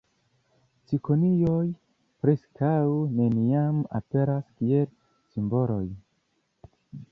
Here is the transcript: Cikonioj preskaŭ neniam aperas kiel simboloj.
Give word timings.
Cikonioj 0.91 1.65
preskaŭ 2.25 2.73
neniam 3.19 3.85
aperas 4.01 4.49
kiel 4.57 4.91
simboloj. 5.37 5.85